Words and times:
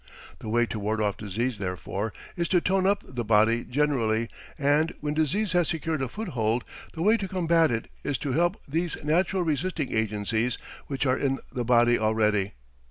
The 0.39 0.49
way 0.49 0.65
to 0.65 0.79
ward 0.79 0.99
off 0.99 1.15
disease, 1.17 1.59
therefore, 1.59 2.11
is 2.35 2.47
to 2.47 2.59
tone 2.59 2.87
up 2.87 3.03
the 3.07 3.23
body 3.23 3.63
generally; 3.63 4.29
and, 4.57 4.95
when 4.99 5.13
disease 5.13 5.51
has 5.51 5.67
secured 5.67 6.01
a 6.01 6.07
foothold, 6.09 6.63
the 6.93 7.03
way 7.03 7.17
to 7.17 7.27
combat 7.27 7.69
it 7.69 7.87
is 8.03 8.17
to 8.25 8.31
help 8.31 8.59
these 8.67 8.97
natural 9.03 9.43
resisting 9.43 9.91
agencies 9.93 10.57
which 10.87 11.05
are 11.05 11.19
in 11.19 11.37
the 11.51 11.63
body 11.65 11.99
already. 11.99 12.53